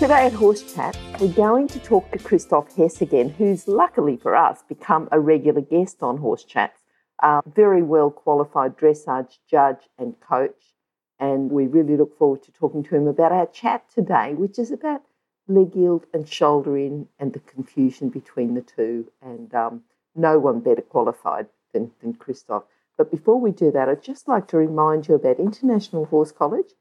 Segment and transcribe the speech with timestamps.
[0.00, 4.34] Today at Horse Chat, we're going to talk to Christoph Hess again, who's luckily for
[4.34, 6.82] us become a regular guest on Horse Chats.
[7.20, 10.74] A very well qualified dressage judge and coach,
[11.20, 14.72] and we really look forward to talking to him about our chat today, which is
[14.72, 15.02] about
[15.46, 19.10] leg yield and shoulder in and the confusion between the two.
[19.22, 19.84] And um,
[20.16, 22.64] no one better qualified than, than Christoph.
[22.98, 26.72] But before we do that, I'd just like to remind you about International Horse College,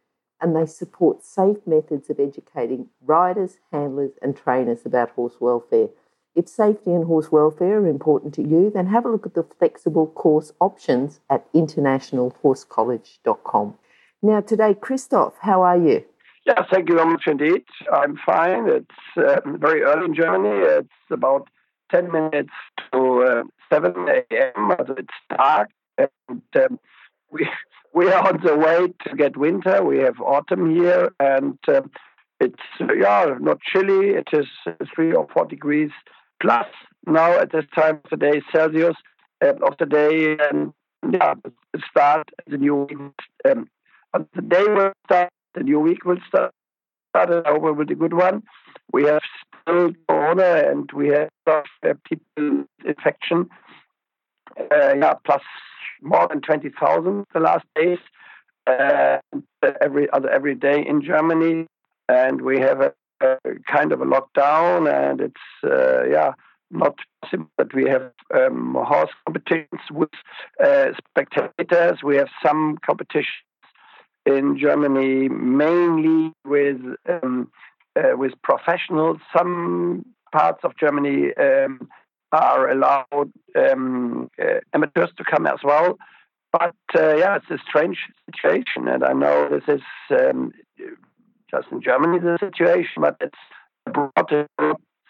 [0.43, 5.87] and they support safe methods of educating riders, handlers, and trainers about horse welfare.
[6.35, 9.47] If safety and horse welfare are important to you, then have a look at the
[9.57, 13.75] flexible course options at internationalhorsecollege.com.
[14.21, 16.03] Now, today, Christoph, how are you?
[16.45, 17.63] Yeah, thank you very much indeed.
[17.91, 18.67] I'm fine.
[18.67, 20.49] It's uh, very early in Germany.
[20.49, 21.47] It's about
[21.91, 22.51] 10 minutes
[22.91, 24.67] to uh, 7 a.m.
[24.67, 25.69] But it's dark.
[25.97, 26.09] And
[26.55, 26.79] um,
[27.33, 27.49] we,
[27.93, 29.83] we are on the way to get winter.
[29.83, 31.11] We have autumn here.
[31.19, 31.91] And um,
[32.39, 34.09] it's, uh, yeah, not chilly.
[34.09, 34.47] It is
[34.95, 35.91] 3 or 4 degrees
[36.41, 36.67] plus
[37.05, 38.95] now at this time of the day, Celsius
[39.43, 40.37] uh, of the day.
[40.49, 40.73] And
[41.11, 41.33] yeah,
[41.89, 42.97] start the new week.
[43.49, 43.67] Um,
[44.13, 46.51] the day will start the new week will start
[47.09, 48.43] started over with a good one.
[48.91, 49.21] We have
[49.61, 53.49] still corona and we have uh, people infection.
[54.59, 55.41] Uh, yeah, plus
[56.01, 57.99] more than twenty thousand the last days.
[58.65, 59.17] Uh,
[59.81, 61.67] every other every day in Germany,
[62.07, 63.37] and we have a, a
[63.69, 66.33] kind of a lockdown, and it's uh, yeah
[66.71, 70.09] not possible that we have um, horse competitions with
[70.63, 72.01] uh, spectators.
[72.03, 73.27] We have some competitions
[74.25, 77.51] in Germany, mainly with um,
[77.95, 79.17] uh, with professionals.
[79.35, 81.87] Some parts of Germany um,
[82.33, 85.97] are allowed um, uh, amateurs to come as well.
[86.51, 90.51] But uh, yeah, it's a strange situation, and I know this is um,
[91.49, 93.37] just in Germany the situation, but it's
[93.87, 94.47] abroad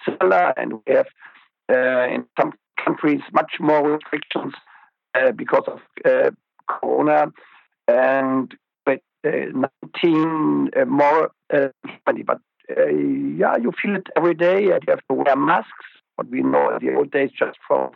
[0.05, 1.07] similar, and we have
[1.71, 2.53] uh, in some
[2.83, 4.53] countries much more restrictions
[5.15, 6.31] uh, because of uh,
[6.67, 7.31] Corona.
[7.87, 8.53] And
[9.25, 11.67] 19 uh, more uh,
[12.25, 14.71] but yeah, you feel it every day.
[14.71, 15.69] And you have to wear masks.
[16.15, 17.91] What we know in the old days, just from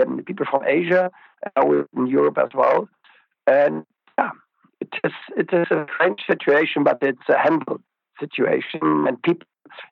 [0.00, 1.10] um, people from Asia,
[1.56, 2.88] in Europe as well.
[3.46, 3.84] And
[4.18, 4.30] yeah,
[4.80, 7.82] it is it is a strange situation, but it's a handled
[8.20, 9.06] situation.
[9.06, 9.46] And people,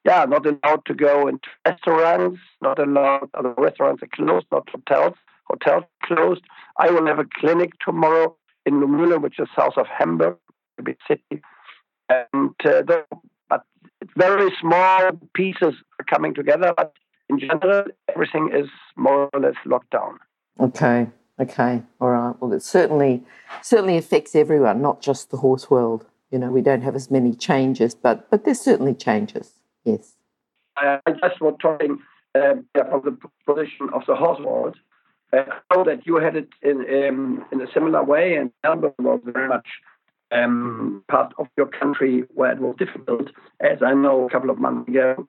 [0.04, 2.40] yeah, not allowed to go into restaurants.
[2.60, 3.30] Not allowed.
[3.34, 4.46] Other restaurants are closed.
[4.50, 5.16] Not hotels.
[5.44, 6.42] Hotels closed.
[6.78, 10.36] I will have a clinic tomorrow in Luhmühlen, which is south of Hamburg
[10.78, 11.42] a big city.
[12.08, 13.04] And uh, the,
[13.48, 13.64] but
[14.16, 16.72] very small pieces are coming together.
[16.76, 16.94] But
[17.32, 20.18] in general, everything is more or less locked down.
[20.60, 21.08] Okay.
[21.40, 21.82] Okay.
[22.00, 22.34] All right.
[22.40, 23.22] Well, it certainly
[23.62, 26.06] certainly affects everyone, not just the horse world.
[26.30, 29.52] You know, we don't have as many changes, but but there's certainly changes.
[29.84, 30.14] Yes.
[30.76, 31.98] I just was talking
[32.34, 33.16] uh, from the
[33.46, 34.76] position of the horse world.
[35.32, 35.44] I
[35.74, 39.48] know that you had it in um, in a similar way, and Melbourne was very
[39.48, 39.66] much
[40.30, 43.28] um, part of your country where it was difficult,
[43.60, 45.26] as I know a couple of months ago.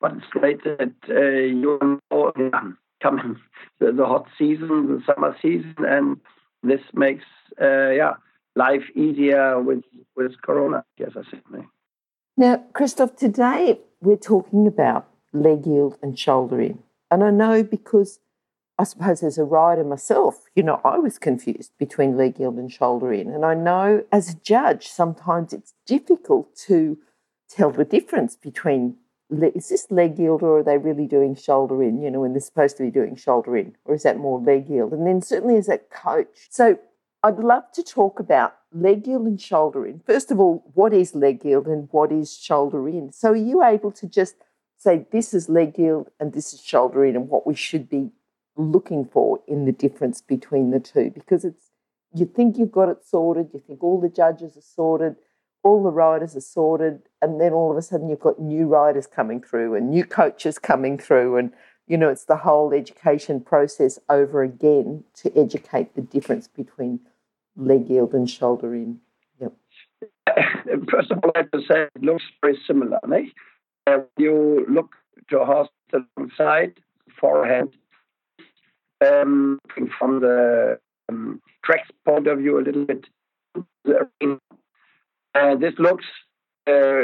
[0.00, 1.20] But it's great that uh,
[1.60, 1.98] you're
[3.02, 3.36] coming
[3.78, 6.20] the, the, hot season, the summer season, and
[6.62, 7.24] this makes
[7.60, 8.14] uh, yeah
[8.56, 9.82] life easier with
[10.16, 10.84] with Corona.
[10.98, 11.66] Yes, I think.
[12.36, 16.78] Now, Christoph, today we're talking about leg yield and shoulder in,
[17.10, 18.20] and I know because
[18.80, 22.72] I suppose as a rider myself, you know, I was confused between leg yield and
[22.72, 23.28] shoulder in.
[23.28, 26.96] And I know as a judge, sometimes it's difficult to
[27.50, 28.96] tell the difference between
[29.30, 32.40] is this leg yield or are they really doing shoulder in, you know, when they're
[32.40, 34.92] supposed to be doing shoulder in, or is that more leg yield?
[34.92, 36.48] And then certainly as a coach.
[36.50, 36.78] So
[37.22, 40.00] I'd love to talk about leg yield and shoulder in.
[40.06, 43.12] First of all, what is leg yield and what is shoulder in?
[43.12, 44.36] So are you able to just
[44.78, 48.10] say this is leg yield and this is shoulder in and what we should be
[48.56, 51.70] looking for in the difference between the two because it's
[52.12, 55.16] you think you've got it sorted, you think all the judges are sorted,
[55.62, 59.06] all the riders are sorted, and then all of a sudden you've got new riders
[59.06, 61.52] coming through and new coaches coming through, and
[61.86, 67.00] you know it's the whole education process over again to educate the difference between
[67.56, 69.00] leg yield and shoulder in.
[69.40, 69.52] Yep.
[70.90, 72.98] First of all, I have to say it looks very similar.
[73.86, 74.94] Uh, you look
[75.28, 76.74] to a horse alongside,
[77.20, 77.74] forehand,
[79.04, 79.58] um,
[79.98, 80.78] from the
[81.08, 83.06] um, tracks point of view a little bit.
[85.34, 86.04] Uh, this looks
[86.66, 87.02] uh,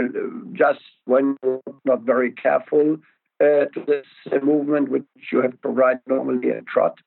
[0.52, 2.96] just when you're not very careful
[3.40, 4.06] uh, to this
[4.42, 6.98] movement, which you have to ride normally a trot.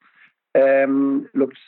[0.56, 1.60] Um, looks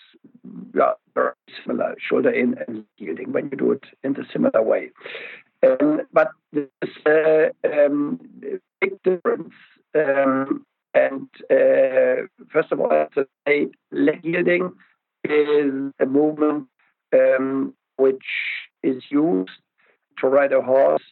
[0.74, 1.34] yeah, very
[1.64, 4.92] similar, shoulder in and yielding when you do it in the similar way.
[5.64, 6.70] Um, but there's
[7.06, 8.20] a uh, um,
[8.80, 9.54] big difference.
[9.94, 14.74] Um, and uh, first of all, I to say leg yielding
[15.24, 16.68] is a movement
[17.14, 18.26] um, which
[18.84, 19.52] is used
[20.20, 21.04] to ride a horse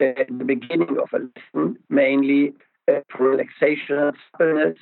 [0.00, 2.54] at the beginning of a lesson, mainly
[2.90, 4.78] uh, for relaxation suppleness.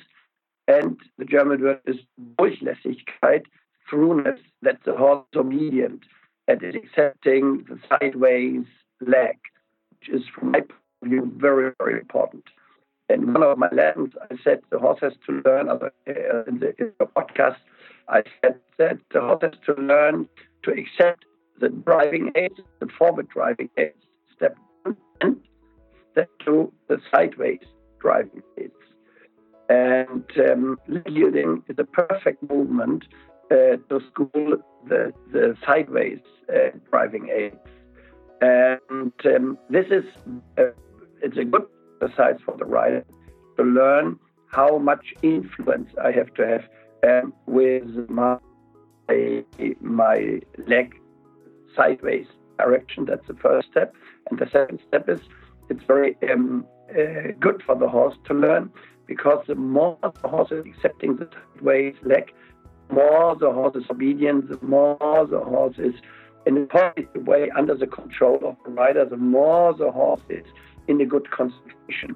[0.67, 1.97] And the German word is
[2.39, 3.45] Durchlässigkeit,
[3.89, 6.03] throughness, that the horse is obedient
[6.47, 8.65] and is accepting the sideways
[9.01, 9.37] leg,
[9.91, 10.71] which is, from my point
[11.01, 12.43] of view, very, very important.
[13.09, 15.77] In one of my lessons, I said the horse has to learn, uh,
[16.47, 17.57] in, the, in the podcast,
[18.09, 20.27] I said that the horse has to learn
[20.63, 21.25] to accept
[21.59, 24.03] the driving aids, the forward driving aids,
[24.35, 25.37] step one, and
[26.11, 27.59] step two, the sideways
[27.99, 28.73] driving aids.
[29.69, 33.03] And um, yielding is a perfect movement
[33.51, 34.57] uh, to school
[34.87, 36.19] the, the sideways
[36.49, 37.57] uh, driving aids.
[38.39, 40.05] And um, this is
[40.57, 40.67] a,
[41.21, 41.65] it's a good
[42.01, 43.03] exercise for the rider
[43.57, 46.63] to learn how much influence I have to have
[47.07, 48.37] um, with my
[49.81, 50.95] my leg
[51.77, 52.27] sideways
[52.59, 53.05] direction.
[53.05, 53.93] That's the first step.
[54.29, 55.21] And the second step is
[55.69, 58.71] it's very um, uh, good for the horse to learn
[59.05, 62.33] because the more the horse is accepting the sideways leg,
[62.89, 64.97] more the horse is obedient, the more
[65.29, 65.95] the horse is
[66.45, 70.45] in a positive way under the control of the rider, the more the horse is
[70.87, 72.15] in a good concentration.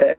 [0.00, 0.14] Uh,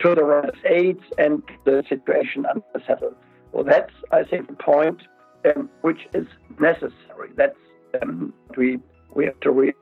[0.00, 3.14] to the rider's aids and the situation under the saddle.
[3.52, 5.00] Well, that's, I think, the point
[5.44, 6.26] um, which is
[6.58, 7.30] necessary.
[7.36, 7.56] That's
[8.02, 8.78] um, we
[9.14, 9.74] we have to realize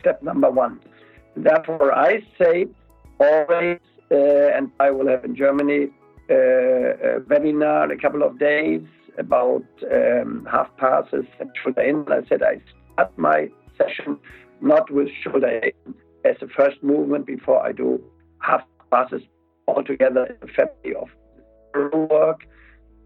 [0.00, 0.80] step number one.
[1.36, 2.66] Therefore, I say
[3.18, 3.80] always,
[4.10, 4.16] uh,
[4.56, 5.88] and I will have in Germany
[6.30, 8.82] uh, a webinar in a couple of days
[9.18, 12.04] about um, half passes and shoulder in.
[12.08, 12.60] I said I
[12.94, 14.18] start my session
[14.60, 15.94] not with shoulder in
[16.24, 18.02] as a first movement before I do
[18.40, 19.22] half passes
[19.68, 21.08] altogether in a family of
[22.10, 22.46] work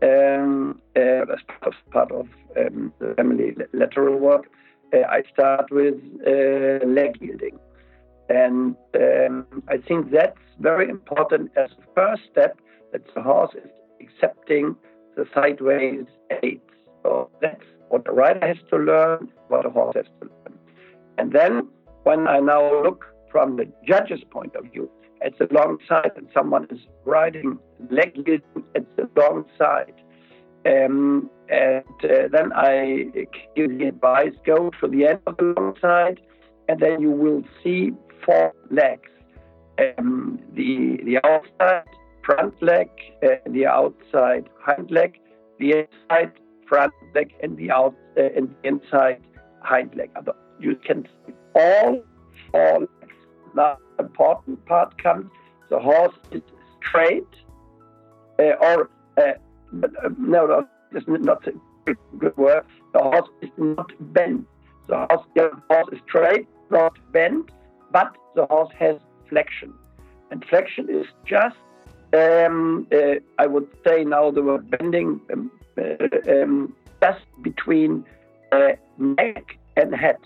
[0.02, 4.46] um, uh, as part of, part of um, the family lateral work.
[4.92, 5.96] Uh, I start with
[6.26, 7.58] uh, leg yielding.
[8.28, 12.58] And um, I think that's very important as a first step
[12.92, 14.76] that the horse is accepting
[15.16, 16.04] the sideways
[16.42, 16.60] aids.
[17.02, 20.58] So that's what the rider has to learn, what the horse has to learn.
[21.16, 21.68] And then
[22.04, 24.90] when I now look from the judge's point of view,
[25.22, 27.58] at the long side and someone is riding
[27.90, 29.94] leg yielding at the long side,
[30.66, 33.06] um, and uh, then I
[33.56, 36.20] give the advice go to the end of the long side,
[36.68, 37.92] and then you will see
[38.24, 39.10] four legs.
[39.78, 41.84] Um, the the outside
[42.24, 42.90] front leg,
[43.22, 45.18] uh, the outside hind leg,
[45.58, 46.32] the inside
[46.68, 49.22] front leg, and the out uh, and the inside
[49.62, 50.10] hind leg.
[50.60, 52.02] You can see all
[52.52, 52.88] four.
[53.54, 55.30] Now, important part comes:
[55.70, 56.42] the horse is
[56.86, 57.26] straight,
[58.38, 59.22] uh, or uh,
[59.82, 61.52] uh, no, no, it's not a
[62.18, 62.64] good word.
[62.92, 64.46] The horse is not bent.
[64.88, 67.50] The horse, the horse is straight, not bent,
[67.92, 68.96] but the horse has
[69.28, 69.74] flexion.
[70.30, 71.56] And flexion is just,
[72.14, 78.04] um, uh, I would say now the word bending, um, uh, um, just between
[78.52, 80.16] uh, neck and head.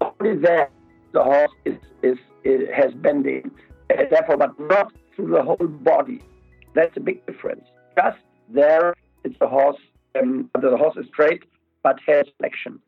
[0.00, 0.68] Only there
[1.12, 3.50] the horse is, is, is has bending,
[3.88, 6.20] therefore, but not through the whole body.
[6.74, 7.66] That's a big difference.
[7.96, 8.18] Just
[8.48, 8.94] there,
[9.24, 9.80] it's the horse,
[10.18, 11.44] um, the horse is straight,
[11.82, 12.80] but has flexion.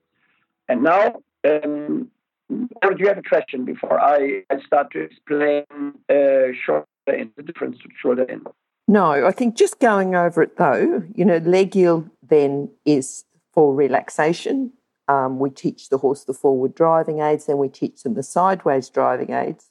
[0.69, 2.11] And now, um,
[2.49, 5.65] do you have a question before I, I start to explain
[6.09, 8.43] uh, shoulder in, the difference to shoulder in?
[8.87, 13.75] No, I think just going over it though, you know, leg yield then is for
[13.75, 14.73] relaxation.
[15.07, 18.89] Um, we teach the horse the forward driving aids, then we teach them the sideways
[18.89, 19.71] driving aids.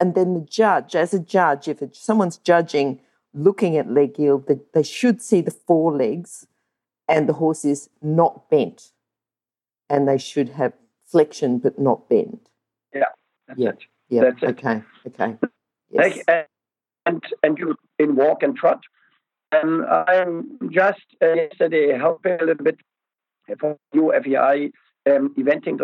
[0.00, 3.00] And then the judge, as a judge, if someone's judging
[3.32, 6.46] looking at leg yield, they, they should see the forelegs
[7.08, 8.90] and the horse is not bent.
[9.88, 10.72] And they should have
[11.06, 12.40] flexion but not bend.
[12.92, 13.04] Yeah.
[13.56, 13.68] yeah.
[13.70, 13.78] It.
[14.08, 14.20] Yeah.
[14.22, 14.82] That's okay.
[15.04, 15.20] It.
[15.20, 15.36] Okay.
[15.90, 16.18] Yes.
[17.06, 18.80] And and you in walk and trot.
[19.52, 22.78] And I'm just uh, yesterday helping a little bit
[23.58, 24.72] for you FEI
[25.06, 25.78] um, eventing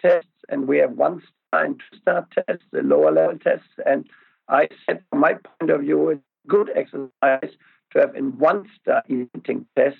[0.00, 4.06] tests, and we have one star and two start tests, the lower level tests, and
[4.48, 7.56] I said from my point of view, it's good exercise
[7.92, 9.96] to have in one star eventing test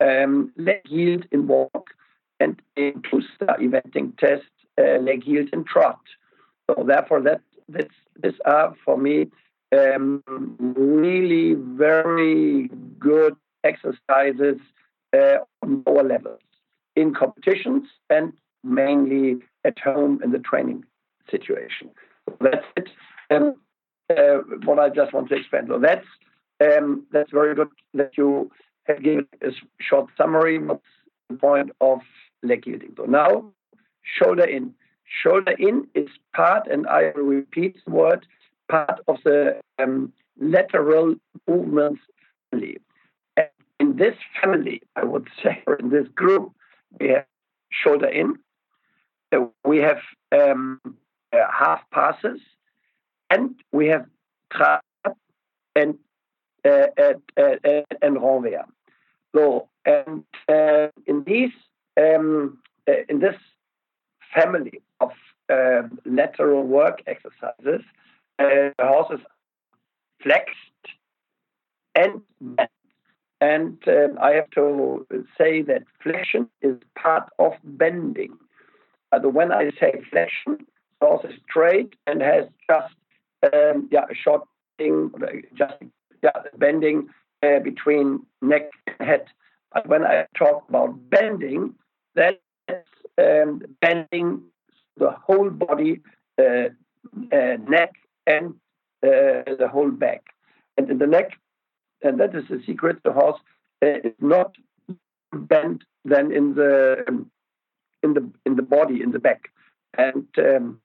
[0.00, 1.90] um, leg yield in walk
[2.40, 4.44] and in two star eventing test
[4.78, 6.00] uh, leg yield in trot.
[6.68, 9.30] So therefore, that this this are for me
[9.72, 10.22] um,
[10.76, 14.58] really very good exercises
[15.62, 16.40] on lower levels
[16.94, 18.32] in competitions and
[18.64, 20.84] mainly at home in the training
[21.30, 21.90] situation.
[22.40, 22.88] That's it.
[23.30, 23.54] Um,
[24.10, 26.06] uh, what I just want to expand So that's
[26.60, 28.50] um, that's very good that you
[28.84, 30.58] have given a short summary.
[30.58, 30.82] What's
[31.28, 32.00] the point of
[32.42, 32.94] leg yielding?
[32.96, 33.52] So now,
[34.02, 34.74] shoulder in.
[35.22, 38.26] Shoulder in is part, and I repeat the word,
[38.68, 41.14] part of the um, lateral
[41.46, 42.00] movements
[42.50, 42.78] family.
[43.96, 46.52] And in this family, I would say, or in this group,
[47.00, 47.24] we have
[47.70, 48.34] shoulder in,
[49.32, 49.98] uh, we have
[50.32, 50.80] um,
[51.32, 52.40] uh, half passes,
[53.30, 54.06] and we have
[54.52, 54.84] trap
[55.74, 55.98] and
[56.64, 56.86] uh,
[57.36, 58.64] and renvers.
[59.34, 61.50] So, and uh, in these
[61.96, 63.36] um, uh, in this
[64.34, 65.10] family of
[65.50, 67.84] uh, lateral work exercises,
[68.38, 68.44] uh,
[68.78, 69.20] the horses
[70.22, 70.54] flexed
[71.94, 72.70] and bent.
[73.40, 78.38] And um, I have to say that flexion is part of bending.
[79.12, 80.66] Uh, when I say flexion,
[81.00, 82.94] horse is straight and has just
[83.52, 84.42] um, yeah, a short
[84.78, 85.10] thing,
[85.54, 85.74] just
[86.22, 87.08] yeah, bending
[87.42, 89.26] uh, between neck and head.
[89.72, 91.74] But when I talk about bending,
[92.14, 92.38] that's
[93.18, 94.42] um, bending
[94.96, 96.00] the whole body,
[96.38, 96.68] uh,
[97.32, 97.92] uh, neck,
[98.26, 98.54] and
[99.02, 100.24] uh, the whole back.
[100.78, 101.32] And in the neck,
[102.02, 103.40] and that is the secret, the horse
[103.82, 104.54] uh, is not
[105.32, 107.30] bent than in the um,
[108.02, 109.50] in the in the body in the back,
[109.96, 110.80] and um,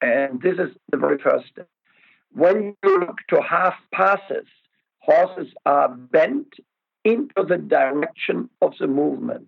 [0.00, 1.68] and this is the very first step.
[2.32, 4.46] When you look to half passes,
[4.98, 6.54] horses are bent
[7.04, 9.46] into the direction of the movement.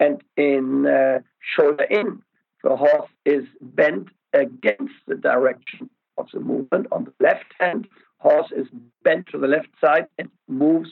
[0.00, 1.20] And in uh,
[1.54, 2.22] shoulder in,
[2.62, 6.86] the horse is bent against the direction of the movement.
[6.90, 7.86] On the left hand,
[8.24, 8.66] horse is
[9.02, 10.90] bent to the left side and moves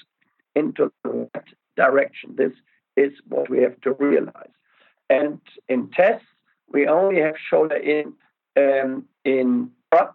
[0.55, 2.37] into the right direction.
[2.37, 2.53] This
[2.97, 4.55] is what we have to realize.
[5.09, 6.27] And in tests,
[6.71, 8.13] we only have shoulder in
[8.57, 10.15] um, in trot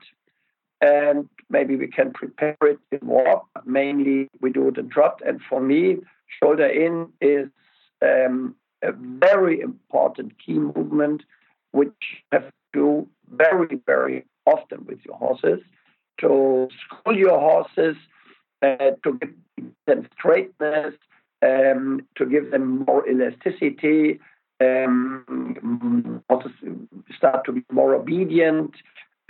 [0.79, 3.47] and maybe we can prepare it in walk.
[3.65, 5.21] Mainly, we do it in trot.
[5.25, 5.97] And for me,
[6.39, 7.47] shoulder in is
[8.03, 11.24] um, a very important key movement,
[11.71, 15.62] which you have to do very, very often with your horses
[16.19, 17.95] to school your horses,
[18.62, 19.33] uh, to give
[19.86, 20.93] them straightness,
[21.45, 24.19] um, to give them more elasticity,
[24.59, 26.50] um, also
[27.15, 28.71] start to be more obedient,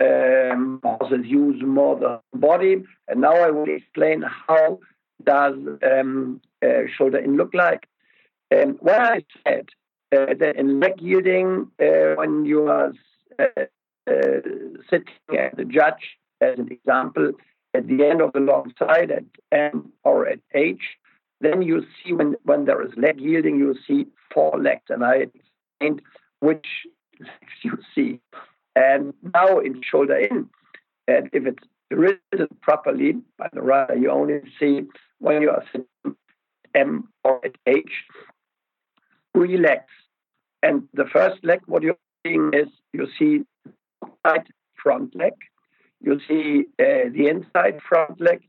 [0.00, 2.84] um, muscles use more the body.
[3.08, 4.78] And now I will explain how
[5.24, 7.88] does um, uh, shoulder in look like.
[8.54, 9.68] Um, when I said
[10.12, 12.92] uh, that in leg yielding, uh, when you are
[13.38, 13.44] uh,
[14.08, 14.40] uh,
[14.88, 17.32] sitting as the judge, as an example,
[17.74, 20.82] at the end of the long side at M or at H,
[21.40, 24.84] then you see when, when there is leg yielding, you see four legs.
[24.88, 25.26] And I
[25.80, 26.02] explained
[26.40, 26.66] which
[27.20, 28.20] legs you see.
[28.74, 30.48] And now in shoulder in,
[31.06, 34.82] and if it's written properly by the rider, you only see
[35.18, 36.16] when you are sitting
[36.74, 37.90] M or at H,
[39.34, 39.90] three legs.
[40.62, 43.44] And the first leg, what you're seeing is you see
[44.24, 44.46] right
[44.82, 45.32] front leg,
[46.00, 48.42] you see uh, the inside front leg,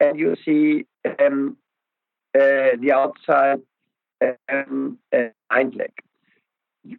[0.00, 0.86] and you see
[1.20, 1.56] um,
[2.34, 3.60] uh, the outside
[4.48, 5.92] um, uh, hind leg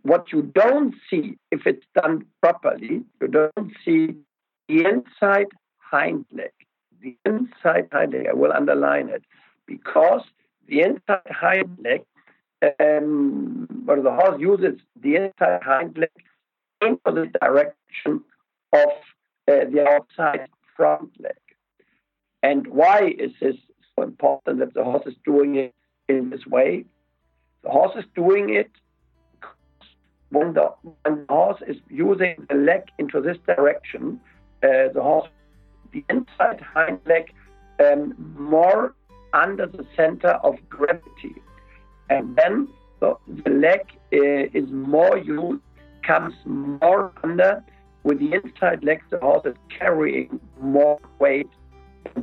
[0.04, 4.16] what you don't see, if it's done properly, you don't see
[4.68, 5.48] the inside
[5.78, 6.52] hind leg.
[7.02, 9.24] The inside hind leg, I will underline it,
[9.68, 10.22] because
[10.68, 12.04] the inside hind leg,
[12.80, 16.10] um, where the horse uses the inside hind leg
[16.82, 18.24] into the direction
[18.72, 18.90] of
[19.48, 21.34] uh, the outside front leg.
[22.42, 23.56] And why is this
[23.96, 25.74] so important that the horse is doing it
[26.10, 26.86] in this way?
[27.64, 28.70] The horse is doing it
[30.34, 30.74] when the,
[31.04, 34.20] when the horse is using the leg into this direction,
[34.64, 35.30] uh, the horse,
[35.94, 37.32] the inside hind leg,
[37.80, 38.96] um, more
[39.34, 41.36] under the center of gravity.
[42.10, 42.68] And then
[43.00, 43.82] the, the leg
[44.12, 45.62] uh, is more used,
[46.04, 47.64] comes more under.
[48.04, 51.50] With the inside leg, the horse is carrying more weight.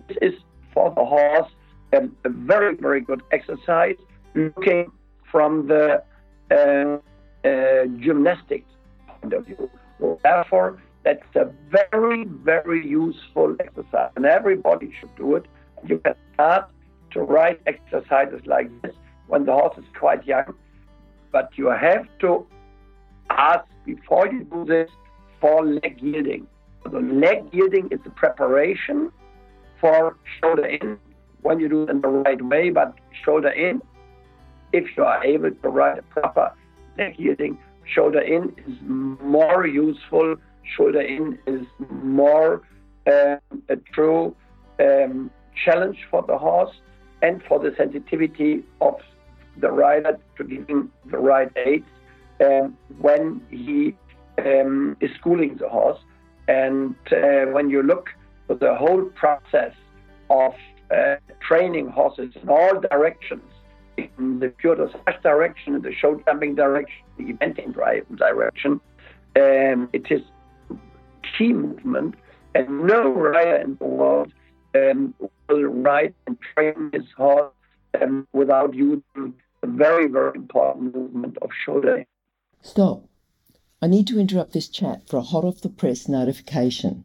[0.08, 0.34] This is
[0.74, 1.50] for the horse
[1.96, 3.96] um, a very, very good exercise
[4.34, 4.92] looking
[5.30, 6.02] from the
[6.50, 6.98] uh,
[7.46, 8.64] uh, gymnastic
[9.06, 9.70] point of view.
[9.98, 15.46] So therefore, that's a very, very useful exercise, and everybody should do it.
[15.86, 16.70] You can start
[17.12, 18.94] to ride exercises like this
[19.28, 20.54] when the horse is quite young,
[21.32, 22.46] but you have to
[23.30, 24.90] ask before you do this
[25.40, 26.46] for leg yielding.
[26.84, 29.12] So leg yielding is the preparation
[29.80, 30.98] for shoulder in
[31.42, 32.94] when you do it in the right way, but
[33.24, 33.80] shoulder in,
[34.72, 36.52] if you are able to ride a proper
[36.98, 40.36] leg yielding, shoulder in is more useful.
[40.76, 41.66] Shoulder in is
[42.02, 42.62] more
[43.06, 43.36] uh,
[43.68, 44.36] a true
[44.78, 45.30] um,
[45.64, 46.74] challenge for the horse
[47.22, 48.94] and for the sensitivity of
[49.56, 51.86] the rider to giving the right aids
[52.40, 53.96] um, when he
[54.46, 55.98] um, is schooling the horse.
[56.48, 58.10] And uh, when you look
[58.48, 59.74] at the whole process
[60.28, 60.54] of
[60.90, 63.42] uh, training horses in all directions,
[63.96, 67.74] in the pure dressage direction, in the show jumping direction, the eventing
[68.16, 68.80] direction,
[69.36, 70.22] um, it is
[71.36, 72.14] key movement,
[72.54, 74.32] and no rider in the world
[74.74, 75.14] um,
[75.48, 77.52] will ride and train his horse
[78.00, 82.04] um, without using a very, very important movement of shoulder.
[82.62, 83.04] Stop.
[83.82, 87.04] I need to interrupt this chat for a hot off the press notification.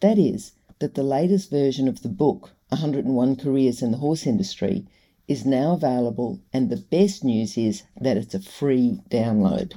[0.00, 4.84] That is, that the latest version of the book, 101 Careers in the Horse Industry,
[5.28, 9.74] is now available, and the best news is that it's a free download.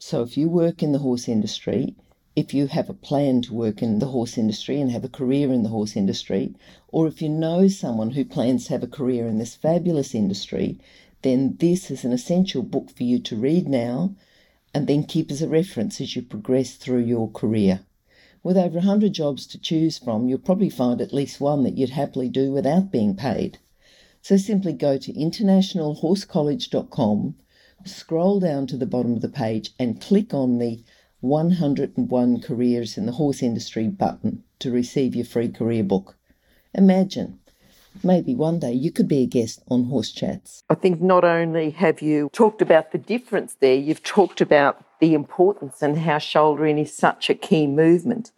[0.00, 1.94] So if you work in the horse industry,
[2.34, 5.52] if you have a plan to work in the horse industry and have a career
[5.52, 6.56] in the horse industry,
[6.88, 10.80] or if you know someone who plans to have a career in this fabulous industry,
[11.22, 14.16] then this is an essential book for you to read now
[14.74, 17.80] and then keep as a reference as you progress through your career.
[18.42, 21.90] With over 100 jobs to choose from, you'll probably find at least one that you'd
[21.90, 23.58] happily do without being paid.
[24.22, 27.36] So simply go to internationalhorsecollege.com,
[27.84, 30.82] scroll down to the bottom of the page, and click on the
[31.20, 36.16] 101 Careers in the Horse Industry button to receive your free career book.
[36.74, 37.40] Imagine,
[38.02, 40.62] maybe one day you could be a guest on Horse Chats.
[40.68, 45.14] I think not only have you talked about the difference there, you've talked about the
[45.14, 48.32] importance and how shoulder in is such a key movement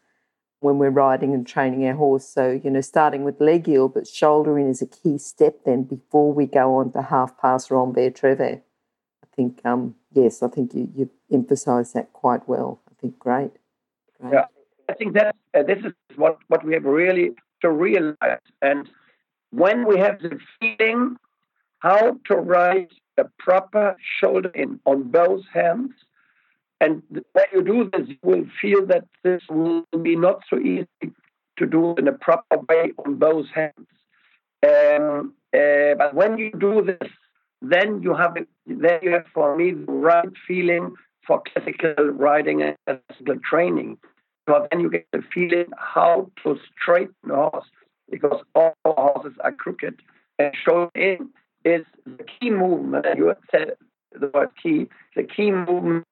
[0.61, 2.27] when we're riding and training our horse.
[2.27, 5.85] So, you know, starting with leg yield, but shoulder in is a key step then
[5.85, 8.59] before we go on to half pass renvers travers.
[9.23, 12.81] I think, um, yes, I think you, you emphasise that quite well.
[12.91, 13.53] I think great.
[14.21, 14.33] great.
[14.35, 14.45] Yeah,
[14.89, 17.31] I think that uh, this is what, what we have really
[17.63, 18.41] to realize.
[18.61, 18.91] And
[19.51, 21.17] when we have the feeling
[21.81, 25.93] how to ride the proper shoulder in on both hands,
[26.81, 30.87] and when you do this, you will feel that this will be not so easy
[31.59, 33.87] to do in a proper way on both hands.
[34.67, 37.11] Um, uh, but when you do this,
[37.61, 38.37] then you have
[38.67, 40.95] then you have for me the right feeling
[41.27, 43.99] for classical riding and classical training.
[44.49, 47.67] So then you get the feeling how to straighten a horse
[48.11, 50.01] because all horses are crooked.
[50.39, 51.31] And shoulder in
[51.65, 53.07] is the key movement.
[53.17, 53.77] You said
[54.13, 54.89] the word key.
[55.17, 56.05] The key movement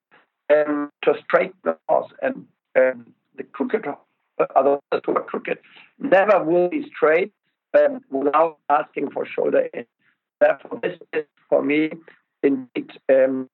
[0.50, 3.86] um, to straighten the horse and um, the crooked
[4.54, 5.58] other horses crooked
[5.98, 7.32] never will be straight
[7.76, 9.84] um, without asking for shoulder in.
[10.40, 11.90] Therefore, this is for me
[12.42, 13.48] indeed um,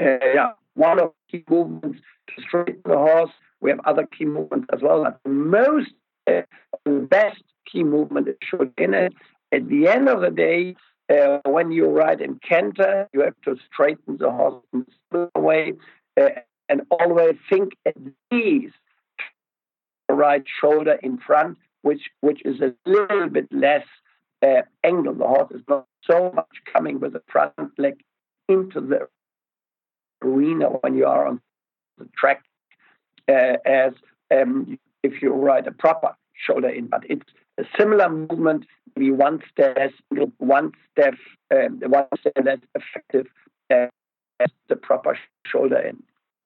[0.00, 3.30] uh, yeah, one of the key movements to straighten the horse.
[3.60, 5.04] We have other key movements as well.
[5.04, 5.90] But the most
[6.26, 6.42] uh,
[6.86, 9.12] best key movement is shoulder in it.
[9.52, 10.76] At the end of the day,
[11.12, 15.74] uh, when you ride in canter, you have to straighten the horse in a way
[16.20, 16.28] uh,
[16.68, 17.96] and always think at
[18.30, 18.74] least
[20.08, 23.84] right shoulder in front, which which is a little bit less
[24.42, 25.14] uh, angle.
[25.14, 28.02] The horse is not so much coming with the front leg
[28.48, 29.08] into the
[30.22, 31.40] arena when you are on
[31.98, 32.42] the track
[33.28, 33.92] uh, as
[34.30, 36.86] um, if you ride a proper shoulder in.
[36.86, 39.76] But it's a similar movement, maybe one step
[40.38, 41.14] one step,
[41.54, 43.26] um, one step less effective
[43.70, 46.02] as the proper shoulder in.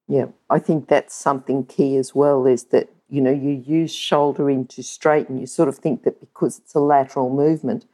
[0.09, 2.47] Yeah, I think that's something key as well.
[2.47, 5.39] Is that you know you use shoulder in to straighten.
[5.39, 7.87] You sort of think that because it's a lateral movement,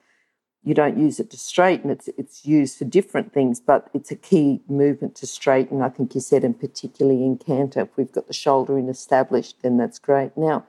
[0.64, 1.90] you don't use it to straighten.
[1.90, 5.83] It's it's used for different things, but it's a key movement to straighten.
[5.83, 9.62] I think you said, and particularly in canter, if we've got the shoulder in established,
[9.62, 10.37] then that's great.
[10.37, 10.66] Now,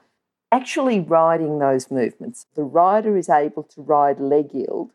[0.50, 4.92] actually riding those movements, the rider is able to ride leg yield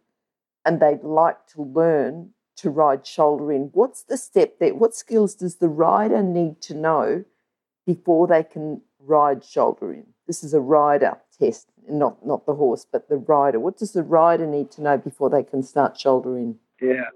[0.65, 3.69] and they'd like to learn to ride shoulder in.
[3.73, 4.75] What's the step there?
[4.75, 7.23] What skills does the rider need to know
[7.85, 10.07] before they can ride shoulder in?
[10.27, 13.59] This is a rider test, not not the horse, but the rider.
[13.59, 16.59] What does the rider need to know before they can start shoulder in?
[16.81, 17.09] Yeah,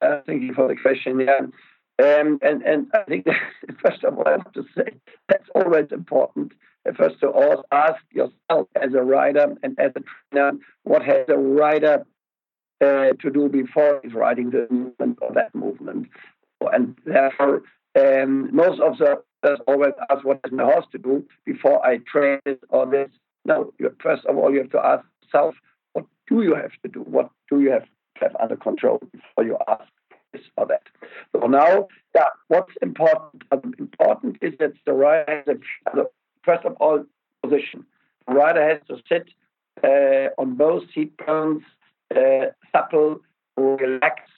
[0.00, 1.20] uh, thank you for the question.
[1.20, 3.26] Yeah, um, and and I think
[3.82, 4.94] first of all, I have to say
[5.28, 6.52] that's always important
[6.96, 11.36] first of all, ask yourself as a rider and as a trainer, what has a
[11.36, 12.06] rider
[12.80, 16.08] uh, to do before he's riding the movement or that movement.
[16.60, 17.62] And therefore,
[17.98, 19.22] um, most of the
[19.66, 23.10] always ask what is my horse to do before I train it or this.
[23.48, 25.54] No, you, first of all, you have to ask yourself,
[25.94, 27.00] what do you have to do?
[27.00, 29.88] What do you have to have under control before you ask
[30.32, 30.82] this or that?
[31.32, 33.42] So now, yeah, what's important?
[33.50, 36.06] Um, important is that the rider has
[36.44, 37.04] first of all,
[37.42, 37.86] position.
[38.26, 39.28] The rider has to sit
[39.82, 41.62] uh, on both seat bones,
[42.14, 43.20] uh, supple,
[43.56, 44.32] relaxed,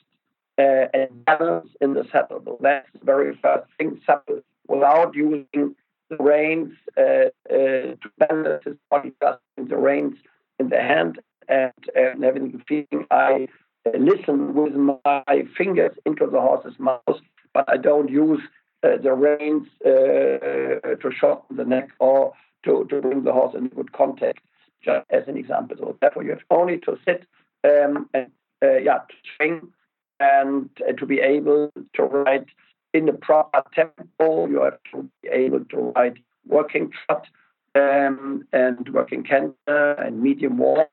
[0.57, 2.59] uh, and balanced in the saddle.
[2.61, 5.75] That's the very first thing, supple, without using
[6.11, 10.17] the reins uh, uh, to balance his body, just the reins
[10.59, 13.49] in the hand and, and having the feeling I
[13.87, 17.21] uh, listen with my fingers into the horse's mouth,
[17.55, 18.41] but I don't use
[18.83, 22.33] uh, the reins to shorten the neck or
[22.65, 24.41] to, to bring the horse in good contact,
[24.85, 25.77] just as an example.
[25.79, 27.27] So therefore, you have only to sit
[27.65, 28.31] um, and
[28.63, 28.99] uh, yeah,
[29.37, 29.73] swing
[30.19, 32.47] and uh, to be able to ride
[32.93, 34.47] in the proper tempo.
[34.47, 37.27] You have to be able to ride working trot
[37.75, 40.91] um, and working canter and medium walk,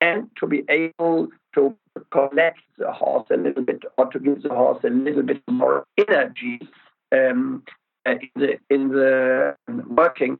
[0.00, 1.76] and to be able to
[2.10, 5.86] collect the horse a little bit or to give the horse a little bit more
[6.08, 6.60] energy
[7.12, 7.62] um,
[8.06, 9.54] in the in the
[9.88, 10.38] working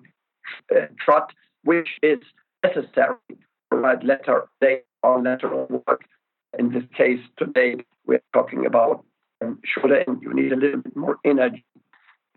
[0.74, 2.18] uh, trot, which is
[2.64, 6.04] necessary to ride later day or lateral work.
[6.58, 9.04] In this case, today we're talking about
[9.64, 10.20] shoulder in.
[10.20, 11.64] You need a little bit more energy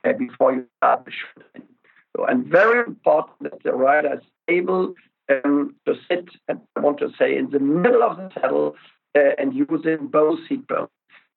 [0.04, 1.68] uh, before you start the shoulder.
[2.16, 4.94] So, and very important that the rider is able
[5.30, 8.76] um, to sit, and I want to say, in the middle of the saddle
[9.16, 10.90] uh, and using both seat bones.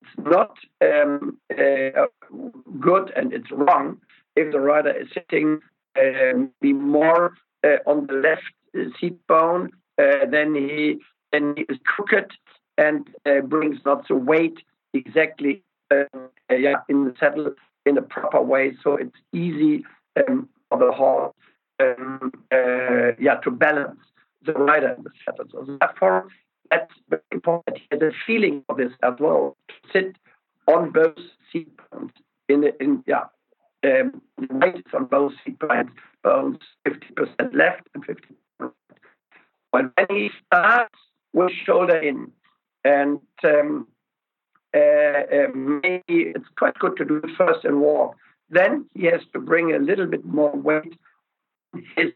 [0.02, 2.06] It's not um, uh,
[2.80, 3.98] good and it's wrong
[4.37, 5.61] if the rider is sitting
[5.98, 8.42] um, be more uh, on the left
[9.00, 10.98] seat bone, uh, then he
[11.33, 12.33] then he is crooked
[12.78, 14.59] and uh, brings not the weight
[14.94, 16.05] exactly uh,
[16.50, 17.55] yeah, in the saddle
[17.87, 19.85] in a proper way, so it's easy
[20.16, 21.35] um, for the horse
[21.81, 24.00] um, uh, yeah to balance
[24.44, 25.46] the rider in the saddle.
[25.50, 26.29] So therefore,
[26.70, 27.79] that's very important.
[27.79, 29.57] He has a feeling of this as well.
[29.68, 30.16] To sit
[30.66, 31.16] on both
[31.53, 32.12] seat bones
[32.48, 33.24] in, the in yeah
[33.85, 34.20] um,
[34.92, 35.90] on both seat bones,
[36.22, 38.16] bones 50% left and 50%
[38.59, 38.72] right.
[39.70, 40.94] When he starts
[41.33, 42.33] with shoulder in,
[42.85, 43.87] and um,
[44.72, 48.16] maybe it's quite good to do it first and walk.
[48.48, 50.94] Then he has to bring a little bit more weight
[51.96, 52.12] his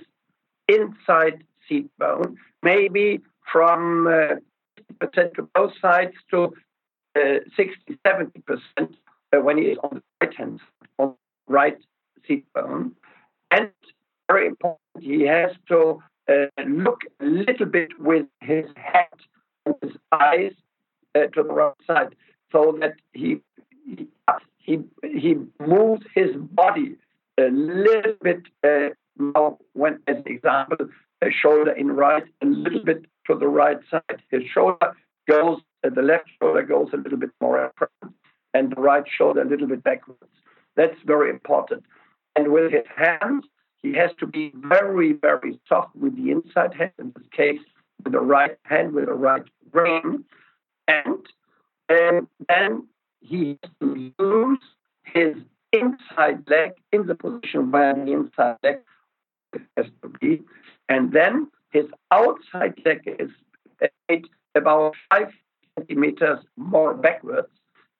[0.68, 3.20] inside seat bone, maybe
[3.52, 6.52] from uh, to both sides to
[7.16, 8.96] uh, 60, 70 percent
[9.32, 10.60] uh, when he is on the right hand
[10.98, 11.14] on
[11.46, 11.78] right
[12.26, 12.92] seat bone.
[13.50, 13.70] And
[14.28, 19.06] very important, he has to uh, look a little bit with his head
[19.66, 20.52] and his eyes
[21.14, 22.14] uh, to the right side
[22.54, 23.40] so that he,
[24.58, 26.96] he, he moves his body
[27.38, 30.88] a little bit uh, now when as an example
[31.22, 34.92] a shoulder in right a little bit to the right side his shoulder
[35.28, 37.90] goes uh, the left shoulder goes a little bit more up
[38.54, 40.34] and the right shoulder a little bit backwards
[40.76, 41.84] that's very important.
[42.36, 43.44] And with his hands,
[43.82, 47.60] he has to be very, very soft with the inside hand, in this case,
[48.02, 50.24] with the right hand, with the right rein.
[50.88, 51.26] And,
[51.88, 52.86] and then
[53.20, 54.58] he has to use
[55.04, 55.36] his
[55.72, 58.78] inside leg in the position where the inside leg
[59.76, 60.42] has to be.
[60.88, 63.30] And then his outside leg is
[64.54, 65.32] about five
[65.76, 67.48] centimeters more backwards.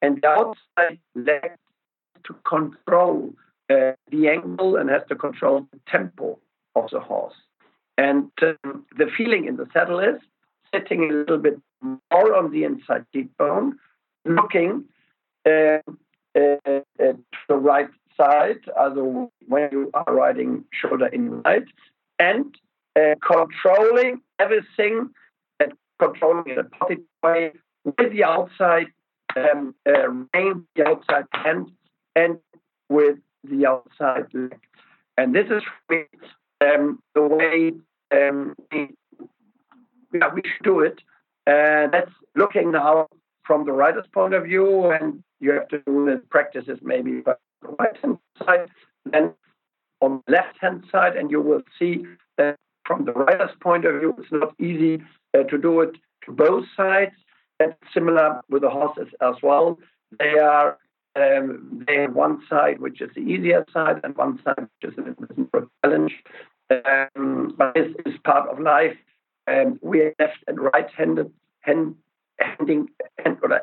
[0.02, 1.52] And the outside leg
[2.24, 3.32] to control
[3.70, 6.38] uh, the angle and has to control the tempo
[6.76, 7.34] of the horse.
[7.96, 10.20] And um, the feeling in the saddle is
[10.74, 13.78] sitting a little bit more on the inside seat bone,
[14.24, 14.84] looking
[15.46, 15.78] uh,
[16.34, 16.56] uh,
[16.98, 17.16] to
[17.48, 21.64] the right side, although when you are riding shoulder in right,
[22.18, 22.54] and
[22.96, 25.10] uh, controlling everything
[25.60, 27.52] and controlling in a positive way
[27.84, 28.86] with the outside
[29.36, 31.70] um, uh, rein, the outside hand,
[32.16, 32.38] and
[32.88, 34.58] with the outside leg.
[35.16, 35.62] And this is
[36.60, 37.72] um, the way
[38.12, 38.90] um, we,
[40.12, 41.00] yeah, we should do it.
[41.46, 43.08] And that's looking now
[43.44, 47.34] from the rider's point of view, and you have to do the practices maybe on
[47.62, 48.68] the right hand side,
[49.04, 49.34] then
[50.00, 52.04] on the left hand side, and you will see
[52.38, 55.02] that from the rider's point of view, it's not easy
[55.36, 57.14] uh, to do it to both sides.
[57.60, 59.78] And similar with the horses as well.
[60.18, 60.76] They are
[61.16, 64.98] um, they have one side which is the easier side and one side which is
[64.98, 66.14] a challenge.
[66.70, 68.96] Um, but this is part of life.
[69.46, 71.30] Um, we left and right-handed,
[71.60, 71.96] hand,
[72.38, 72.88] handing
[73.24, 73.60] and or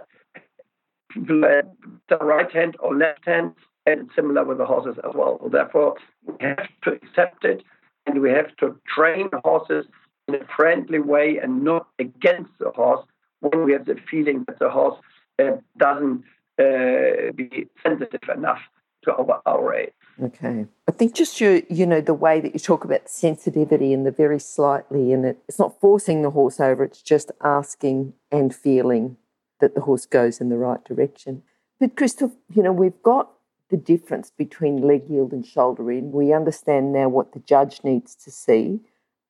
[1.09, 1.63] people uh,
[2.09, 3.53] the right hand or left hand,
[3.85, 5.39] and similar with the horses as well.
[5.51, 7.63] Therefore, we have to accept it,
[8.05, 9.85] and we have to train horses
[10.27, 13.05] in a friendly way and not against the horse
[13.39, 14.99] when we have the feeling that the horse
[15.39, 16.23] uh, doesn't
[16.59, 18.59] uh, be sensitive enough
[19.03, 19.93] to our, our age.
[20.21, 20.67] Okay.
[20.87, 24.11] I think just your, you know, the way that you talk about sensitivity and the
[24.11, 29.17] very slightly, and it, it's not forcing the horse over, it's just asking and feeling
[29.61, 31.41] that the horse goes in the right direction.
[31.79, 33.31] But Christoph, you know, we've got
[33.69, 36.11] the difference between leg yield and shoulder in.
[36.11, 38.81] We understand now what the judge needs to see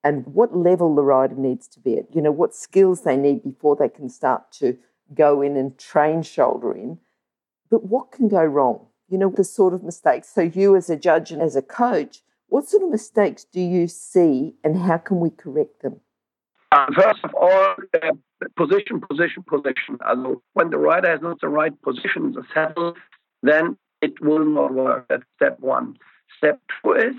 [0.04, 3.44] and what level the rider needs to be at, you know, what skills they need
[3.44, 4.78] before they can start to
[5.14, 6.98] go in and train shoulder in.
[7.70, 8.88] But what can go wrong?
[9.12, 10.30] You know, the sort of mistakes.
[10.30, 13.88] So, you as a judge and as a coach, what sort of mistakes do you
[13.88, 16.00] see and how can we correct them?
[16.72, 18.12] Uh, first of all, uh,
[18.56, 20.00] position, position, position.
[20.54, 22.96] When the rider has not the right position the saddle,
[23.44, 25.06] then it will not work.
[25.10, 25.98] That's step one.
[26.38, 27.16] Step two is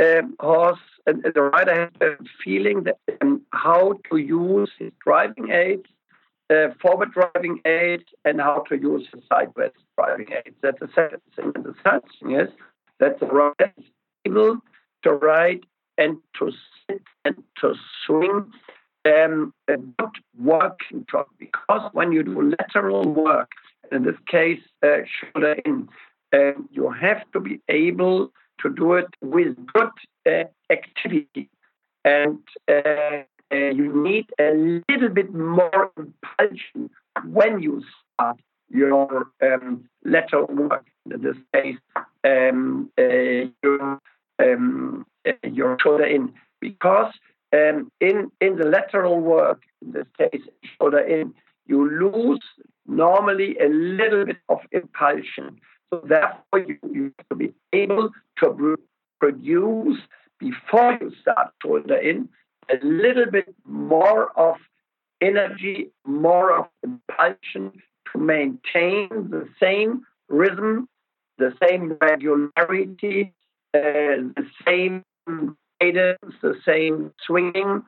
[0.00, 5.50] um, horse and the rider has a feeling that um, how to use his driving
[5.50, 5.86] aids,
[6.50, 10.54] uh, forward driving aid, and how to use the sideways driving aid.
[10.62, 11.52] That's the second thing.
[11.54, 12.48] And the third thing is
[12.98, 13.84] that the rider is
[14.26, 14.58] able
[15.04, 15.64] to ride
[15.96, 16.50] and to
[16.88, 17.74] sit and to
[18.06, 18.50] swing
[19.06, 23.50] um, a good working job because when you do lateral work,
[23.92, 25.88] in this case, uh, shoulder in,
[26.32, 29.90] uh, you have to be able to do it with good
[30.26, 31.48] uh, activity.
[32.04, 36.90] And uh, uh, you need a little bit more impulsion
[37.24, 37.82] when you
[38.14, 38.38] start
[38.70, 40.86] your um, lateral work.
[41.10, 41.76] In this case,
[42.24, 44.00] um, uh, your,
[44.38, 47.12] um, uh, your shoulder in, because
[47.52, 50.42] um, in in the lateral work, in this case,
[50.78, 51.34] shoulder in,
[51.66, 52.40] you lose
[52.86, 55.60] normally a little bit of impulsion.
[55.92, 58.76] So therefore, you, you have to be able to
[59.18, 59.98] produce
[60.38, 62.28] before you start shoulder in
[62.70, 64.56] a little bit more of
[65.20, 67.72] energy, more of impulsion
[68.12, 70.88] to maintain the same rhythm,
[71.38, 73.32] the same regularity,
[73.74, 73.78] uh,
[74.36, 75.04] the same
[75.80, 77.82] cadence, the same swinging,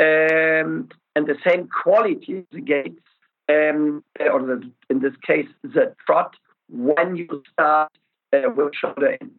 [0.00, 3.02] um, and the same quality of the gaits,
[3.48, 6.34] um, or the, in this case, the trot,
[6.68, 7.92] when you start
[8.32, 9.30] uh, with shoulder in.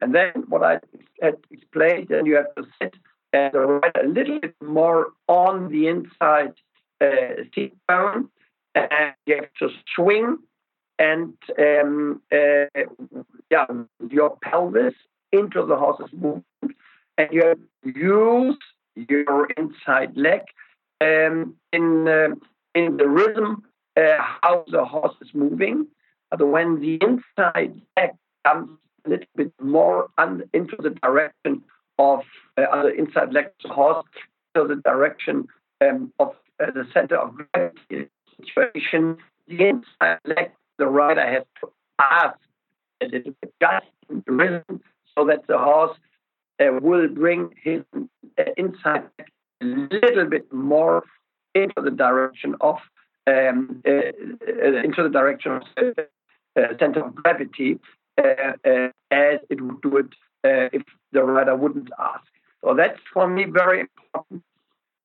[0.00, 0.78] And then what I
[1.20, 2.94] had explained, and you have to sit
[3.32, 6.54] and ride a little bit more on the inside
[7.00, 8.28] uh, seat bone,
[8.74, 10.38] and you have to swing
[10.98, 12.66] and um, uh,
[13.50, 13.66] yeah,
[14.10, 14.94] your pelvis
[15.32, 16.76] into the horse's movement,
[17.16, 18.56] and you use
[18.94, 20.42] your inside leg
[21.00, 22.34] um, in uh,
[22.74, 23.62] in the rhythm
[23.96, 25.86] uh, how the horse is moving.
[26.30, 28.10] But when the inside leg
[28.44, 31.62] comes a little bit more un- into the direction
[31.98, 32.20] of
[32.56, 34.06] uh, other inside leg to horse,
[34.54, 35.48] to the direction
[35.80, 39.18] um, of uh, the center of gravity situation.
[39.48, 42.38] The inside leg, the rider has to ask
[43.00, 44.80] a little bit just the rhythm
[45.16, 45.96] so that the horse
[46.60, 49.04] uh, will bring his uh, inside
[49.60, 51.04] a little bit more
[51.54, 52.76] into the direction of
[53.26, 55.62] um, uh, uh, into the direction of
[56.78, 57.78] center of gravity
[58.18, 60.06] uh, uh, as it would do it
[60.44, 62.24] uh, if the rider wouldn't ask.
[62.64, 64.42] So that's for me very important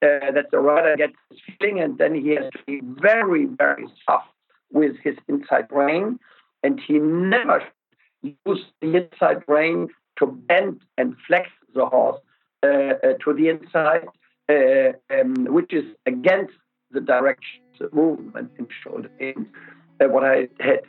[0.02, 4.28] that the rider gets his feeling and then he has to be very, very soft
[4.72, 6.19] with his inside rein
[6.63, 7.63] and he never
[8.22, 12.19] use the inside rein to bend and flex the horse
[12.63, 12.67] uh,
[13.04, 14.08] uh, to the inside,
[14.50, 16.54] uh, um, which is against
[16.91, 19.48] the direction of movement in shoulder in.
[20.00, 20.82] what I had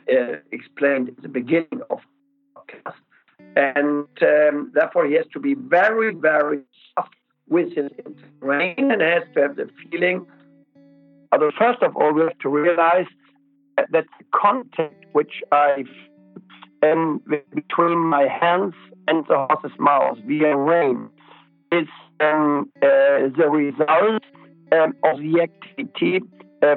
[0.51, 2.95] explained at the beginning of the podcast.
[3.55, 6.59] And um, therefore, he has to be very, very
[6.93, 7.15] soft
[7.47, 7.89] with his
[8.39, 10.25] brain and has to have the feeling.
[11.31, 13.07] Although, first of all, we have to realize
[13.77, 15.83] that, the contact which I
[16.83, 17.21] um,
[17.53, 18.73] between my hands
[19.07, 21.09] and the horse's mouth via rein
[21.71, 21.87] is
[22.19, 24.23] um, uh, the result
[24.71, 26.21] um, of the activity
[26.61, 26.75] uh,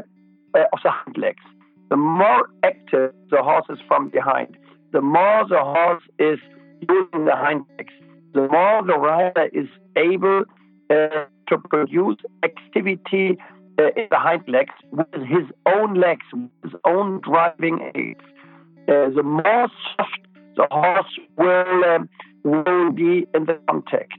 [0.55, 1.43] uh, of the hind legs.
[1.91, 4.57] The more active the horse is from behind,
[4.93, 6.39] the more the horse is
[6.81, 7.93] using the hind legs,
[8.35, 10.45] the more the rider is able
[10.91, 13.39] uh, to produce activity
[13.79, 16.25] uh, in the hind legs with his own legs,
[16.63, 18.21] his own driving aids.
[18.89, 20.21] Uh, the more soft
[20.57, 22.09] the horse will um,
[22.43, 24.13] will be in the contact.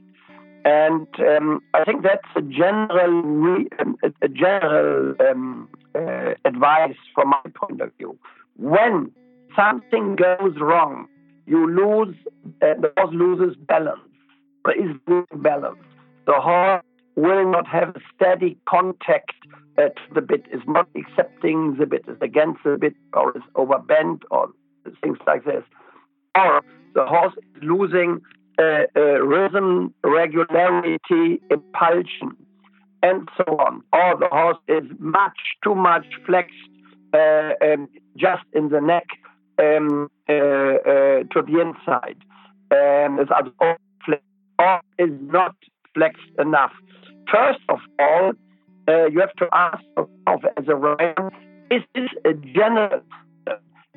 [0.64, 7.30] And um, I think that's a general, re- um, a general um, uh, advice from
[7.30, 8.18] my point of view.
[8.56, 9.10] When
[9.56, 11.08] something goes wrong,
[11.50, 12.14] you lose,
[12.62, 14.00] uh, the horse loses balance.
[14.64, 15.82] There is no balance.
[16.26, 16.84] The horse
[17.16, 19.32] will not have a steady contact
[19.76, 23.42] uh, to the bit, is not accepting the bit, is against the bit, or is
[23.56, 24.50] overbent, or
[25.02, 25.64] things like this.
[26.36, 26.62] Or
[26.94, 28.20] the horse is losing
[28.56, 32.36] uh, uh, rhythm, regularity, impulsion,
[33.02, 33.82] and so on.
[33.92, 36.54] Or the horse is much too much flexed
[37.12, 39.08] uh, um, just in the neck
[39.60, 42.16] um, uh, uh, to the inside.
[42.72, 43.18] Um,
[44.60, 45.56] or is not
[45.94, 46.72] flexed enough.
[47.32, 48.32] First of all,
[48.88, 51.30] uh, you have to ask yourself as a rider,
[51.70, 53.00] is this a general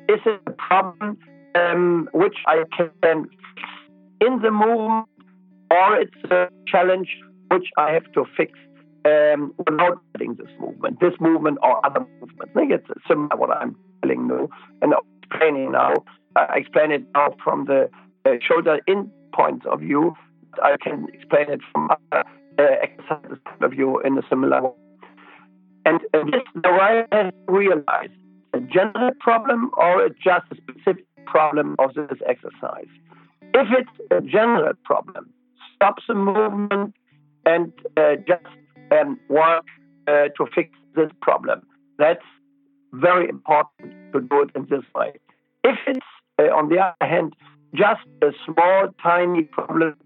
[0.08, 1.18] Is it a problem
[1.54, 3.70] um, which I can fix
[4.20, 5.08] in the movement,
[5.70, 7.08] or it's a challenge
[7.50, 8.52] which I have to fix
[9.04, 12.34] um, without getting this movement, this movement or other movements?
[12.40, 14.48] I think it's similar what I'm telling you
[14.82, 14.94] and
[15.24, 15.94] explaining now.
[16.36, 17.88] I explain it now from the
[18.24, 20.14] uh, shoulder in point of view.
[20.62, 22.24] I can explain it from other
[22.58, 24.70] uh, exercises point of view in a similar way.
[25.86, 28.10] And, and this the rider has
[28.54, 32.88] a general problem or just a specific problem of this exercise.
[33.52, 35.30] If it's a general problem,
[35.74, 36.94] stop the movement
[37.44, 38.46] and uh, just
[38.92, 39.64] um, work
[40.08, 41.62] uh, to fix this problem.
[41.98, 42.24] That's
[43.00, 45.14] very important to do it in this way.
[45.64, 46.06] If it's,
[46.38, 47.34] uh, on the other hand,
[47.74, 49.96] just a small, tiny problem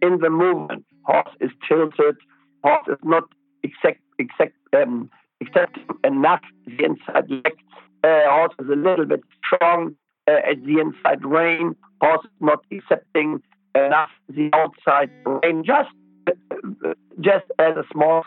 [0.00, 2.16] in the movement, horse is tilted,
[2.64, 3.24] horse is not
[3.62, 7.56] exact, exact, um, accepting enough the inside leg,
[8.04, 9.94] uh, horse is a little bit strong
[10.28, 13.42] uh, at the inside rein, horse is not accepting
[13.74, 15.90] enough the outside rein, just,
[16.26, 18.24] uh, just as a small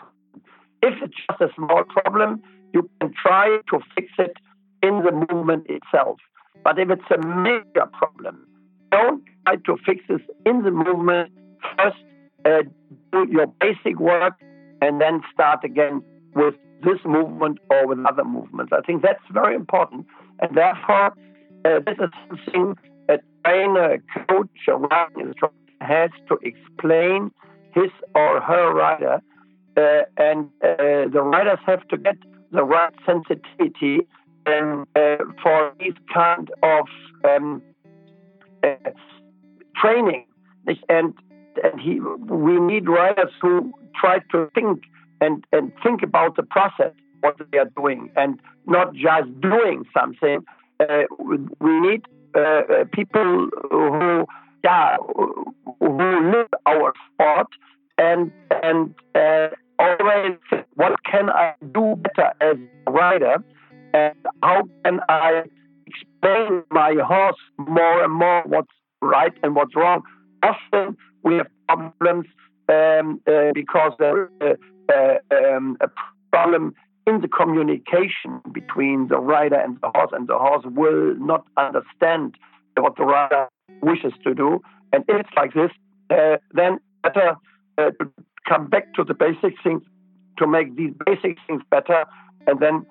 [0.82, 4.36] if it's just a small problem, you can try to fix it
[4.82, 6.18] in the movement itself.
[6.64, 8.46] But if it's a major problem,
[8.90, 11.32] don't try to fix this in the movement.
[11.76, 11.96] First,
[12.44, 12.62] uh,
[13.12, 14.34] do your basic work
[14.80, 16.02] and then start again
[16.34, 18.72] with this movement or with other movements.
[18.76, 20.06] I think that's very important.
[20.40, 21.14] And therefore,
[21.64, 22.76] uh, this is something
[23.08, 27.30] a trainer, a coach, a instructor has to explain
[27.74, 29.22] his or her rider.
[29.76, 32.16] Uh, and uh, the riders have to get
[32.52, 34.06] the right sensitivity
[34.46, 36.86] um, uh, for these kind of
[37.24, 37.62] um,
[38.62, 38.90] uh,
[39.76, 40.26] training.
[40.88, 41.14] And
[41.62, 44.82] and he, we need riders who try to think
[45.20, 50.44] and, and think about the process, what they are doing, and not just doing something.
[50.80, 52.02] Uh, we need
[52.34, 54.24] uh, uh people who,
[54.64, 54.96] yeah,
[55.78, 57.48] who live our sport
[57.98, 58.94] and and
[59.86, 60.38] always
[60.74, 63.36] what can I do better as a rider,
[63.92, 65.42] and how can I
[65.86, 70.02] explain my horse more and more what's right and what's wrong.
[70.42, 72.26] Often we have problems
[72.68, 74.56] um, uh, because there is
[75.30, 75.88] um, a
[76.32, 76.74] problem
[77.06, 82.36] in the communication between the rider and the horse, and the horse will not understand
[82.78, 83.48] what the rider
[83.82, 84.60] wishes to do.
[84.92, 85.70] And if it's like this,
[86.10, 87.36] uh, then better
[87.78, 88.10] uh, to
[88.48, 89.82] come back to the basic things
[90.38, 92.04] to make these basic things better,
[92.46, 92.86] and then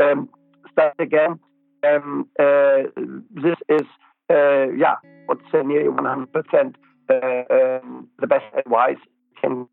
[0.00, 0.28] um,
[0.70, 1.38] start again.
[1.86, 2.84] Um, uh,
[3.30, 3.86] this is,
[4.30, 6.74] uh, yeah, what's nearly 100%
[7.10, 7.14] uh,
[7.50, 8.98] um, the best advice
[9.40, 9.68] can.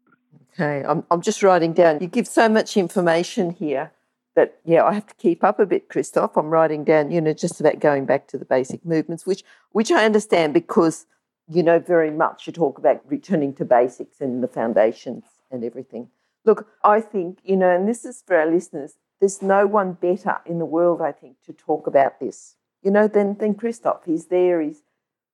[0.54, 2.00] Okay, I'm, I'm just writing down.
[2.00, 3.92] You give so much information here
[4.36, 6.38] that, yeah, I have to keep up a bit, Christoph.
[6.38, 9.92] I'm writing down, you know, just about going back to the basic movements, which, which
[9.92, 11.06] I understand because,
[11.48, 16.10] you know, very much you talk about returning to basics and the foundations and everything.
[16.44, 20.38] Look, I think, you know, and this is for our listeners, there's no one better
[20.46, 24.06] in the world, I think, to talk about this, you know, than, than Christoph.
[24.06, 24.82] He's there, he's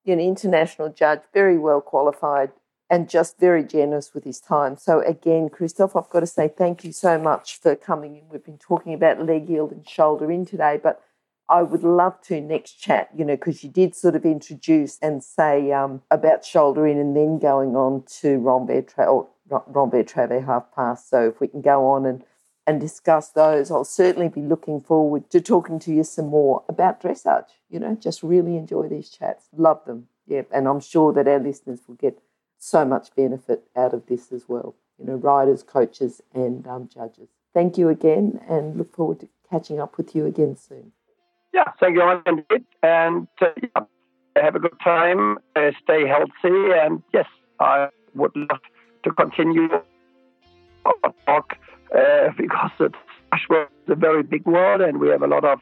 [0.05, 2.51] an international judge, very well qualified,
[2.89, 4.77] and just very generous with his time.
[4.77, 8.23] So, again, Christoph, I've got to say thank you so much for coming in.
[8.29, 11.01] We've been talking about leg yield and shoulder in today, but
[11.51, 15.23] I would love to next chat, you know, because you did sort of introduce and
[15.23, 20.45] say um, about shoulder in and then going on to renvers Tra- or renvers Travers
[20.45, 21.07] half pass.
[21.07, 22.23] So, if we can go on and
[22.67, 23.71] and discuss those.
[23.71, 27.49] I'll certainly be looking forward to talking to you some more about dressage.
[27.69, 29.45] You know, just really enjoy these chats.
[29.55, 30.07] Love them.
[30.27, 30.43] Yeah.
[30.51, 32.21] And I'm sure that our listeners will get
[32.57, 34.75] so much benefit out of this as well.
[34.97, 37.29] You know, riders, coaches, and um, judges.
[37.53, 40.93] Thank you again and look forward to catching up with you again soon.
[41.53, 42.65] Yeah, thank you indeed.
[42.81, 43.83] And uh, yeah,
[44.41, 46.71] have a good time, uh, stay healthy.
[46.73, 47.27] And yes,
[47.59, 48.61] I would love
[49.03, 49.67] to continue
[50.85, 51.57] our talk
[51.95, 52.95] uh, because it's
[53.87, 55.59] a very big world and we have a lot of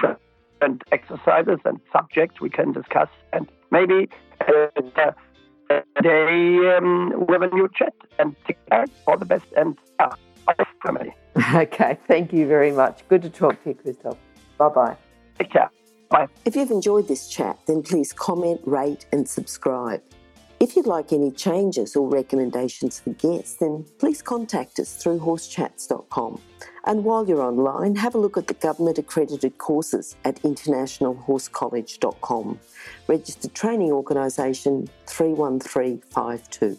[0.00, 3.08] different exercises and subjects we can discuss.
[3.32, 4.08] And maybe
[4.40, 5.12] uh,
[6.02, 8.86] they um, we have a new chat and take care.
[9.06, 10.14] All the best and uh,
[10.84, 11.14] family.
[11.54, 13.06] Okay, thank you very much.
[13.08, 14.18] Good to talk to you, Christoph.
[14.58, 15.09] Bye bye.
[15.40, 15.70] Take care.
[16.10, 16.26] Bye.
[16.44, 20.02] If you've enjoyed this chat, then please comment, rate, and subscribe.
[20.58, 26.42] If you'd like any changes or recommendations for guests, then please contact us through horsechats.com.
[26.84, 32.60] And while you're online, have a look at the government accredited courses at internationalhorsecollege.com.
[33.06, 36.78] Registered Training Organisation 31352.